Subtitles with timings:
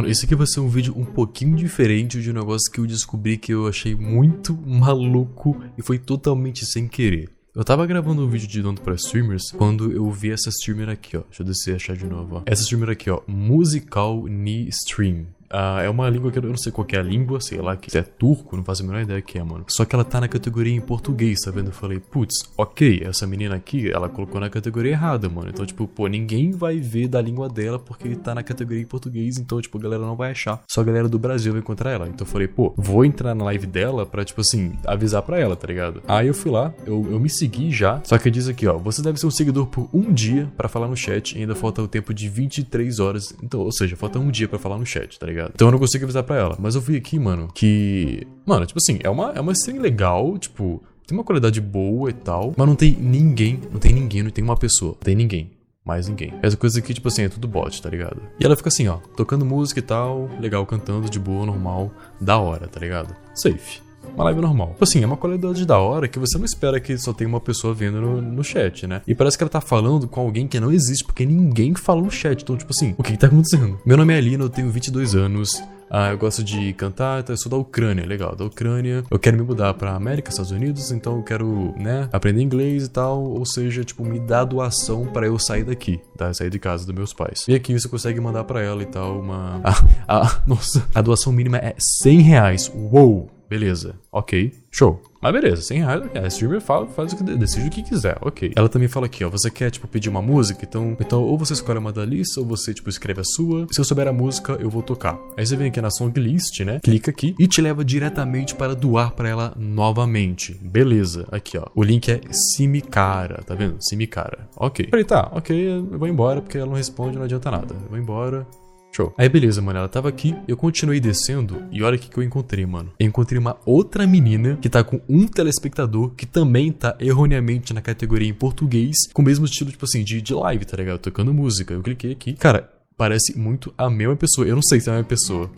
[0.00, 2.86] Mano, esse aqui vai ser um vídeo um pouquinho diferente de um negócio que eu
[2.86, 7.28] descobri que eu achei muito maluco e foi totalmente sem querer.
[7.54, 11.18] Eu tava gravando um vídeo de Don't para Streamers quando eu vi essa streamer aqui,
[11.18, 11.20] ó.
[11.20, 12.42] Deixa eu descer e achar de novo, ó.
[12.46, 13.20] Essa streamer aqui, ó.
[13.26, 15.26] Musical Knee Stream.
[15.52, 17.96] Uh, é uma língua que eu não sei qual é a língua, sei lá, que
[17.98, 19.64] é turco, não faço a menor ideia que é, mano.
[19.68, 21.66] Só que ela tá na categoria em português, tá vendo?
[21.66, 25.48] Eu falei, putz, ok, essa menina aqui, ela colocou na categoria errada, mano.
[25.50, 29.38] Então, tipo, pô, ninguém vai ver da língua dela porque tá na categoria em português,
[29.38, 30.62] então, tipo, a galera não vai achar.
[30.70, 32.06] Só a galera do Brasil vai encontrar ela.
[32.06, 35.56] Então eu falei, pô, vou entrar na live dela pra, tipo assim, avisar pra ela,
[35.56, 36.00] tá ligado?
[36.06, 39.02] Aí eu fui lá, eu, eu me segui já, só que diz aqui, ó, você
[39.02, 41.88] deve ser um seguidor por um dia para falar no chat e ainda falta o
[41.88, 43.34] tempo de 23 horas.
[43.42, 45.39] Então, ou seja, falta um dia para falar no chat, tá ligado?
[45.54, 46.56] Então eu não consigo avisar pra ela.
[46.58, 48.26] Mas eu vi aqui, mano, que.
[48.44, 52.12] Mano, tipo assim, é uma, é uma stream legal, tipo, tem uma qualidade boa e
[52.12, 55.50] tal, mas não tem ninguém, não tem ninguém, não tem uma pessoa, não tem ninguém.
[55.84, 56.34] Mais ninguém.
[56.42, 58.20] Essa coisa aqui, tipo assim, é tudo bot, tá ligado?
[58.38, 62.38] E ela fica assim, ó, tocando música e tal, legal, cantando de boa, normal, da
[62.38, 63.16] hora, tá ligado?
[63.34, 64.70] Safe uma live normal.
[64.70, 67.40] Tipo assim, é uma qualidade da hora que você não espera que só tenha uma
[67.40, 69.02] pessoa vendo no, no, chat, né?
[69.06, 72.10] E parece que ela tá falando com alguém que não existe, porque ninguém fala no
[72.10, 72.42] chat.
[72.42, 73.78] Então, tipo assim, o que, que tá acontecendo?
[73.84, 75.62] Meu nome é Alina, eu tenho 22 anos.
[75.90, 79.02] Ah, eu gosto de cantar, então eu sou da Ucrânia, legal, da Ucrânia.
[79.10, 82.88] Eu quero me mudar pra América, Estados Unidos, então eu quero, né, aprender inglês e
[82.88, 83.22] tal.
[83.24, 86.32] Ou seja, tipo, me dá doação para eu sair daqui, tá?
[86.32, 87.44] Sair de casa dos meus pais.
[87.48, 89.60] E aqui você consegue mandar para ela e tal uma.
[90.06, 92.72] Ah, ah, nossa, a doação mínima é 100 reais.
[92.74, 93.28] Uou!
[93.48, 95.02] Beleza, ok, show.
[95.20, 98.52] Mas beleza, 100 reais, a streamer fala, faz o que decide o que quiser, ok.
[98.56, 101.52] Ela também fala aqui, ó, você quer, tipo, pedir uma música, então, então ou você
[101.52, 103.66] escolhe uma da lista, ou você, tipo, escreve a sua.
[103.70, 105.18] Se eu souber a música, eu vou tocar.
[105.36, 108.74] Aí você vem aqui na song list, né, clica aqui e te leva diretamente para
[108.74, 110.54] doar para ela novamente.
[110.62, 111.66] Beleza, aqui, ó.
[111.74, 113.76] O link é Simicara, tá vendo?
[113.80, 114.48] Simicara.
[114.56, 114.86] Ok.
[114.88, 117.74] Falei, tá, ok, eu vou embora, porque ela não responde, não adianta nada.
[117.74, 118.46] Eu vou embora,
[118.92, 119.14] Show.
[119.16, 122.22] Aí beleza, mano, ela tava aqui, eu continuei descendo e olha o que, que eu
[122.22, 122.92] encontrei, mano.
[122.98, 127.80] Eu encontrei uma outra menina que tá com um telespectador que também tá erroneamente na
[127.80, 130.98] categoria em português, com o mesmo estilo, tipo assim, de, de live, tá ligado?
[130.98, 131.72] Tocando música.
[131.72, 132.34] Eu cliquei aqui.
[132.34, 134.46] Cara, parece muito a mesma pessoa.
[134.46, 135.50] Eu não sei se é a mesma pessoa.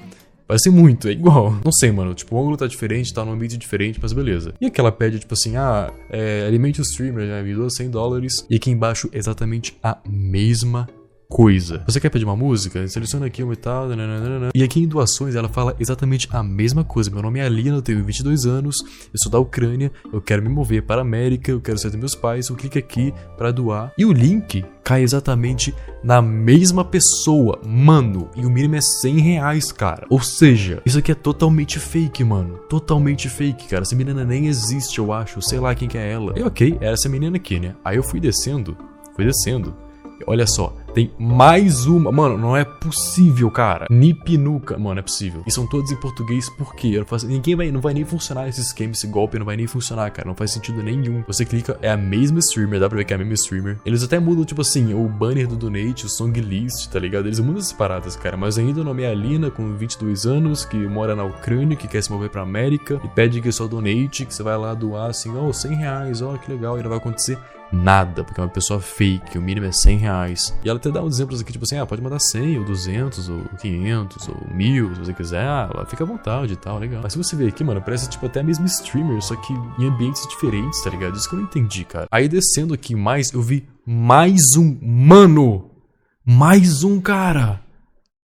[0.46, 1.56] Parece muito, é igual.
[1.64, 2.12] Não sei, mano.
[2.14, 4.52] Tipo, o ângulo tá diferente, tá num ambiente diferente, mas beleza.
[4.60, 7.42] E aqui ela pede, tipo assim, ah, é, alimente o streamer, né?
[7.42, 8.46] Me doa 100 dólares.
[8.50, 10.86] E aqui embaixo, exatamente a mesma
[11.32, 11.82] coisa.
[11.86, 12.86] Você quer pedir uma música?
[12.86, 13.88] Seleciona aqui uma e tal.
[13.88, 14.50] Nananana.
[14.54, 17.10] E aqui em doações ela fala exatamente a mesma coisa.
[17.10, 20.50] Meu nome é Alina, eu tenho 22 anos, eu sou da Ucrânia, eu quero me
[20.50, 22.48] mover para a América, eu quero ser dos meus pais.
[22.48, 23.94] Eu clico aqui para doar.
[23.96, 28.28] E o link cai exatamente na mesma pessoa, mano.
[28.36, 30.06] E o mínimo é 100 reais, cara.
[30.10, 32.58] Ou seja, isso aqui é totalmente fake, mano.
[32.68, 33.82] Totalmente fake, cara.
[33.82, 35.40] Essa menina nem existe, eu acho.
[35.40, 36.34] Sei lá quem que é ela.
[36.36, 37.74] E ok, era essa menina aqui, né?
[37.82, 38.76] Aí eu fui descendo,
[39.16, 39.74] fui descendo.
[40.26, 42.12] Olha só, tem mais uma.
[42.12, 43.86] Mano, não é possível, cara.
[43.90, 44.78] Nipinuca.
[44.78, 45.42] Mano, é possível.
[45.46, 47.02] E são todos em português por quê?
[47.06, 47.26] Faço...
[47.26, 47.70] Ninguém vai.
[47.70, 49.38] Não vai nem funcionar esse esquema, esse golpe.
[49.38, 50.28] Não vai nem funcionar, cara.
[50.28, 51.22] Não faz sentido nenhum.
[51.26, 52.80] Você clica, é a mesma streamer.
[52.80, 53.78] Dá pra ver que é a mesma streamer.
[53.84, 57.26] Eles até mudam, tipo assim, o banner do donate, o song list, tá ligado?
[57.26, 58.36] Eles mudam essas paradas, cara.
[58.36, 62.02] Mas ainda o nome é Alina, com 22 anos, que mora na Ucrânia, que quer
[62.02, 63.00] se mover pra América.
[63.02, 66.22] E pede que só donate, que você vai lá doar assim, ó, oh, 100 reais,
[66.22, 66.78] ó, oh, que legal.
[66.78, 67.38] E não vai acontecer
[67.72, 70.54] nada, porque é uma pessoa fake, o mínimo é 100 reais.
[70.64, 73.28] E ela até dá uns exemplos aqui, tipo assim, ah, pode mandar 100, ou 200,
[73.28, 77.00] ou 500, ou 1000, se você quiser, ah, fica à vontade e tal, legal.
[77.02, 80.26] Mas se você ver aqui, mano, parece tipo até mesmo streamer, só que em ambientes
[80.28, 81.16] diferentes, tá ligado?
[81.16, 82.06] Isso que eu não entendi, cara.
[82.10, 85.70] Aí descendo aqui mais, eu vi mais um, mano!
[86.24, 87.60] Mais um, cara!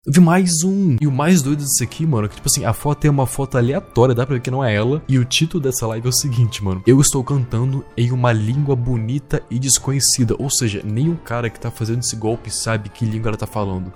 [0.06, 0.97] Eu vi mais um.
[1.00, 3.27] E o mais doido disso aqui, mano, é que tipo assim, a foto é uma
[3.27, 5.03] foto aleatória, dá pra ver que não é ela.
[5.09, 6.81] E o título dessa live é o seguinte, mano.
[6.87, 10.37] Eu estou cantando em uma língua bonita e desconhecida.
[10.39, 13.49] Ou seja, nem o cara que tá fazendo esse golpe sabe que língua ela tá
[13.49, 13.93] falando.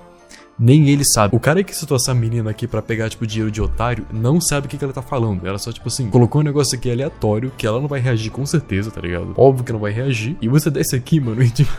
[0.59, 1.37] Nem ele sabe.
[1.37, 4.67] O cara que citou essa menina aqui para pegar, tipo, dinheiro de otário, não sabe
[4.67, 5.47] o que, que ela tá falando.
[5.47, 8.45] Ela só, tipo assim, colocou um negócio aqui aleatório, que ela não vai reagir com
[8.45, 9.33] certeza, tá ligado?
[9.37, 10.37] Óbvio que não vai reagir.
[10.43, 11.71] E você desce aqui, mano, e tipo.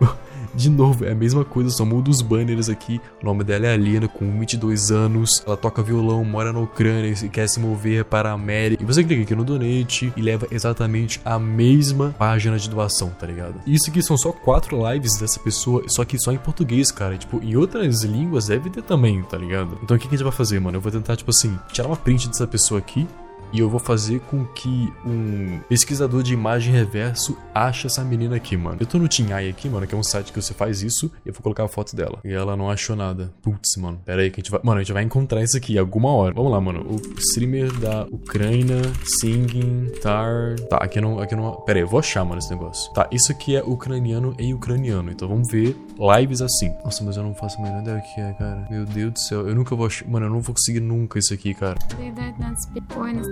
[0.54, 3.00] De novo, é a mesma coisa, só muda os banners aqui.
[3.22, 5.42] O nome dela é Alina, com 22 anos.
[5.46, 8.82] Ela toca violão, mora na Ucrânia e quer se mover para a América.
[8.82, 13.26] E você clica aqui no Donate e leva exatamente a mesma página de doação, tá
[13.26, 13.60] ligado?
[13.66, 17.16] Isso aqui são só quatro lives dessa pessoa, só que só em português, cara.
[17.16, 19.78] Tipo, em outras línguas deve ter também, tá ligado?
[19.82, 20.76] Então o que a gente vai fazer, mano?
[20.76, 23.06] Eu vou tentar, tipo assim, tirar uma print dessa pessoa aqui
[23.52, 28.56] e eu vou fazer com que um pesquisador de imagem reverso ache essa menina aqui,
[28.56, 28.76] mano.
[28.80, 31.28] Eu tô no TinAI aqui, mano, que é um site que você faz isso e
[31.28, 32.18] eu vou colocar a foto dela.
[32.24, 33.32] E ela não achou nada.
[33.42, 34.00] Putz, mano.
[34.04, 34.60] Pera aí que a gente vai...
[34.62, 36.34] Mano, a gente vai encontrar isso aqui alguma hora.
[36.34, 36.80] Vamos lá, mano.
[36.80, 38.80] O streamer da Ucrânia
[39.20, 40.56] singing tar...
[40.68, 41.18] Tá, aqui não...
[41.20, 41.52] Aqui não...
[41.62, 42.92] Pera aí, eu vou achar, mano, esse negócio.
[42.92, 45.10] Tá, isso aqui é ucraniano em ucraniano.
[45.10, 45.76] Então vamos ver
[46.18, 46.72] lives assim.
[46.84, 48.66] Nossa, mas eu não faço a menor ideia o que é, cara.
[48.70, 49.48] Meu Deus do céu.
[49.48, 50.06] Eu nunca vou achar...
[50.08, 51.78] Mano, eu não vou conseguir nunca isso aqui, cara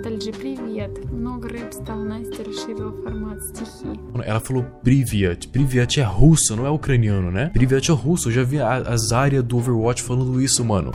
[0.06, 1.12] ностальджи, привет.
[1.12, 3.88] Много рыб стал, Настя расширила формат стихи.
[4.14, 5.48] Mano, Ela falou Privyat.
[5.50, 7.50] Privyat é russo, não é ucraniano, né?
[7.50, 8.30] Privyat é russo.
[8.30, 10.92] Eu já vi a, as áreas do Overwatch falando isso, mano.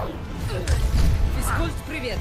[1.37, 2.19] Физкульт, привет!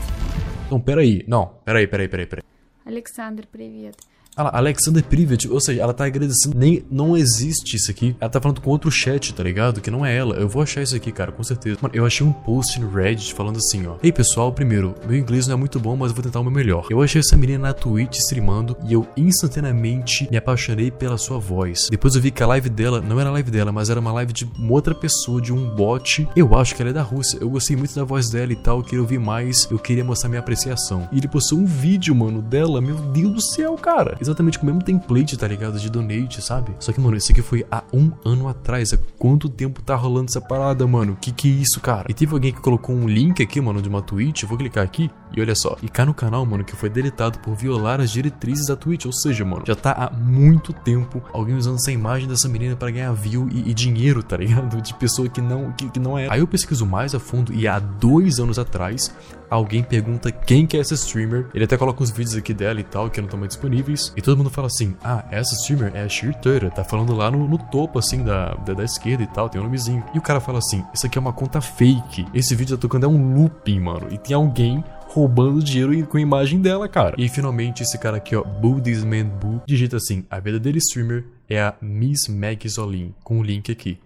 [0.66, 1.24] Então, peraí.
[1.28, 2.44] Não, peraí, peraí, peraí, peraí.
[2.86, 3.96] Александр, привет.
[4.43, 6.57] Lá, Alexander Privet, ou seja, ela tá agradecendo.
[6.57, 8.17] Nem, não existe isso aqui.
[8.21, 9.81] Ela tá falando com outro chat, tá ligado?
[9.81, 10.37] Que não é ela.
[10.37, 11.79] Eu vou achar isso aqui, cara, com certeza.
[11.81, 13.97] Mano, eu achei um post no Reddit falando assim, ó.
[14.03, 16.53] Ei, pessoal, primeiro, meu inglês não é muito bom, mas eu vou tentar o meu
[16.53, 16.87] melhor.
[16.91, 21.89] Eu achei essa menina na Twitch streamando e eu instantaneamente me apaixonei pela sua voz.
[21.91, 24.13] Depois eu vi que a live dela não era a live dela, mas era uma
[24.13, 26.27] live de uma outra pessoa, de um bot.
[26.35, 27.39] Eu acho que ela é da Rússia.
[27.41, 30.29] Eu gostei muito da voz dela e tal, eu queria ouvir mais, eu queria mostrar
[30.29, 31.09] minha apreciação.
[31.13, 32.81] E ele postou um vídeo, mano, dela.
[32.81, 34.17] Meu Deus do céu, cara.
[34.21, 35.79] Exatamente com o mesmo template, tá ligado?
[35.79, 36.75] De donate, sabe?
[36.79, 38.93] Só que, mano, esse aqui foi há um ano atrás.
[38.93, 41.17] Há quanto tempo tá rolando essa parada, mano?
[41.21, 42.07] Que que é isso, cara?
[42.09, 44.43] E teve alguém que colocou um link aqui, mano, de uma Twitch.
[44.43, 45.77] Eu vou clicar aqui e olha só.
[45.83, 49.07] E cá no canal, mano, que foi deletado por violar as diretrizes da Twitch.
[49.07, 52.91] Ou seja, mano, já tá há muito tempo alguém usando essa imagem dessa menina pra
[52.91, 54.81] ganhar view e, e dinheiro, tá ligado?
[54.81, 56.29] De pessoa que não, que, que não é.
[56.31, 59.15] Aí eu pesquiso mais a fundo e há dois anos atrás
[59.51, 61.47] alguém pergunta quem que é essa streamer.
[61.53, 64.13] Ele até coloca uns vídeos aqui dela e tal, que não estão mais disponíveis.
[64.17, 66.71] E todo mundo fala assim: Ah, essa streamer é a Tutter.
[66.71, 69.65] Tá falando lá no, no topo, assim, da, da, da esquerda e tal, tem um
[69.65, 70.05] nomezinho.
[70.15, 72.27] E o cara fala assim: Isso aqui é uma conta fake.
[72.33, 74.07] Esse vídeo tá tocando é um looping, mano.
[74.11, 77.17] E tem alguém roubando dinheiro com a imagem dela, cara.
[77.19, 81.61] E finalmente esse cara aqui, ó, Boo Man Boo, digita assim: a verdadeira streamer é
[81.61, 83.99] a Miss Meg Zolin, com o link aqui.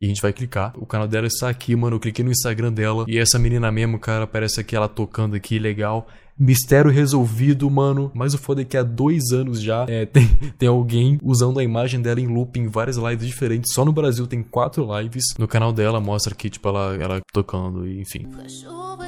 [0.00, 0.72] E a gente vai clicar.
[0.76, 1.96] O canal dela está aqui, mano.
[1.96, 3.06] Eu cliquei no Instagram dela.
[3.08, 6.06] E essa menina mesmo, cara, parece aqui ela tocando aqui, legal.
[6.38, 8.10] Mistério resolvido, mano.
[8.12, 10.26] Mas o foda é que há dois anos já é, tem,
[10.58, 13.72] tem alguém usando a imagem dela em loop em várias lives diferentes.
[13.72, 15.24] Só no Brasil tem quatro lives.
[15.38, 18.24] No canal dela mostra que, tipo, ela, ela tocando, e, enfim.
[18.24, 19.03] Cachorro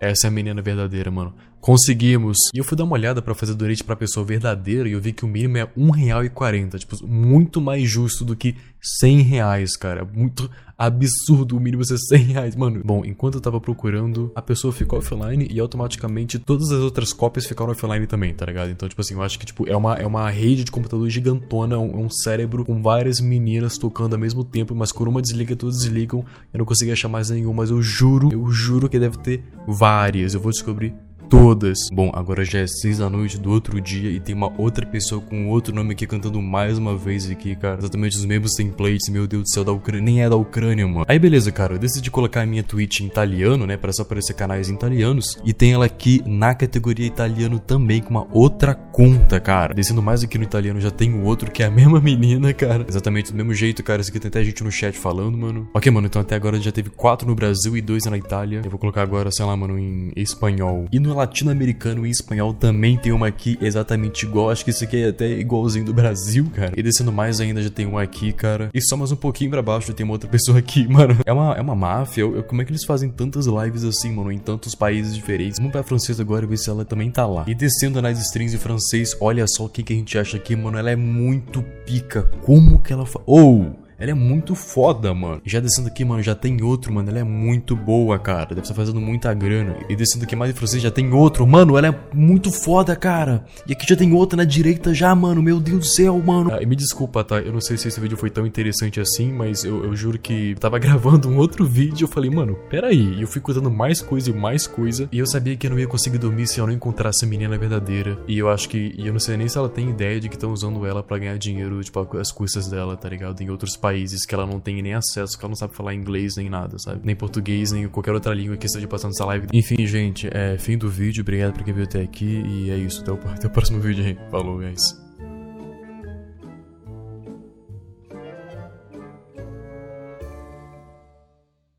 [0.00, 1.34] essa é a menina verdadeira, mano.
[1.60, 2.36] Conseguimos.
[2.54, 5.12] E eu fui dar uma olhada pra fazer donate pra pessoa verdadeira e eu vi
[5.12, 6.78] que o mínimo é R$1,40.
[6.78, 10.04] Tipo, muito mais justo do que 100 reais, cara.
[10.04, 12.80] Muito absurdo o mínimo ser 100 reais, mano.
[12.82, 17.44] Bom, enquanto eu tava procurando, a pessoa ficou offline e automaticamente todas as outras cópias
[17.44, 18.70] ficaram offline também, tá ligado?
[18.70, 21.78] Então, tipo assim, eu acho que tipo, é, uma, é uma rede de computador gigantona,
[21.78, 25.76] um, um cérebro com várias meninas tocando ao mesmo tempo, mas quando uma desliga, todas
[25.76, 26.24] desligam.
[26.52, 30.32] Eu não consegui achar mais nenhuma, mas eu juro, eu juro que deve ter várias.
[30.32, 30.94] Eu vou descobrir
[31.30, 31.78] todas.
[31.92, 35.22] Bom, agora já é 6 da noite do outro dia e tem uma outra pessoa
[35.22, 37.78] com outro nome aqui cantando mais uma vez aqui, cara.
[37.78, 40.04] Exatamente os mesmos templates, meu Deus do céu, da Ucrânia.
[40.04, 41.06] Nem é da Ucrânia, mano.
[41.06, 44.34] Aí beleza, cara, eu decidi colocar a minha Twitch em italiano, né, para só aparecer
[44.34, 45.38] canais italianos.
[45.44, 49.72] E tem ela aqui na categoria italiano também, com uma outra conta, cara.
[49.72, 52.84] Descendo mais aqui no italiano, já tem o outro, que é a mesma menina, cara.
[52.88, 54.00] Exatamente do mesmo jeito, cara.
[54.00, 55.68] Esse aqui tem até gente no chat falando, mano.
[55.72, 58.62] Ok, mano, então até agora já teve quatro no Brasil e dois na Itália.
[58.64, 60.86] Eu vou colocar agora, sei lá, mano, em espanhol.
[60.90, 64.50] E no latino-americano e espanhol também tem uma aqui exatamente igual.
[64.50, 66.72] Acho que esse aqui é até igualzinho do Brasil, cara.
[66.76, 68.70] E descendo mais ainda, já tem um aqui, cara.
[68.74, 71.16] E só mais um pouquinho pra baixo tem uma outra pessoa aqui, mano.
[71.24, 72.22] É uma, é uma máfia.
[72.22, 75.58] Eu- eu- como é que eles fazem tantas lives assim, mano, em tantos países diferentes?
[75.58, 77.44] Vamos pra francesa agora e ver se ela também tá lá.
[77.46, 80.54] E descendo nas strings em francês, olha só o que, que a gente acha aqui,
[80.56, 80.78] mano.
[80.78, 82.22] Ela é muito pica.
[82.42, 83.20] Como que ela fa...
[83.26, 83.76] Ou!
[84.00, 85.42] Ela é muito foda, mano.
[85.44, 87.10] Já descendo aqui, mano, já tem outro, mano.
[87.10, 88.46] Ela é muito boa, cara.
[88.46, 89.76] Deve estar fazendo muita grana.
[89.90, 91.46] E descendo aqui mais em francês, já tem outro.
[91.46, 93.44] Mano, ela é muito foda, cara.
[93.66, 95.42] E aqui já tem outra na direita já, mano.
[95.42, 96.50] Meu Deus do céu, mano.
[96.50, 97.40] Ah, e me desculpa, tá?
[97.40, 100.54] Eu não sei se esse vídeo foi tão interessante assim, mas eu, eu juro que
[100.58, 102.04] tava gravando um outro vídeo.
[102.04, 103.16] Eu falei, mano, peraí.
[103.18, 105.10] E eu fui contando mais coisa e mais coisa.
[105.12, 107.58] E eu sabia que eu não ia conseguir dormir se eu não encontrasse a menina
[107.58, 108.18] verdadeira.
[108.26, 108.94] E eu acho que.
[108.96, 111.18] E eu não sei nem se ela tem ideia de que estão usando ela pra
[111.18, 113.42] ganhar dinheiro, tipo, as custas dela, tá ligado?
[113.42, 113.89] Em outros países
[114.26, 117.00] que ela não tem nem acesso, que ela não sabe falar inglês nem nada, sabe?
[117.04, 119.46] Nem português, nem qualquer outra língua que esteja passando essa live.
[119.52, 121.22] Enfim, gente, é fim do vídeo.
[121.22, 122.42] Obrigado por quem veio até aqui.
[122.46, 123.02] E é isso.
[123.02, 124.18] Até o, até o próximo vídeo aí.
[124.30, 125.09] Falou, isso.